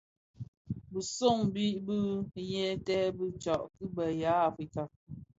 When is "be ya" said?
3.95-4.33